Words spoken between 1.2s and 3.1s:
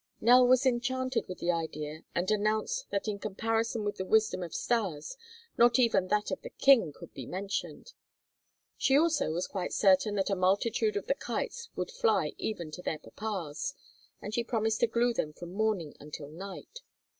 with the idea and announced that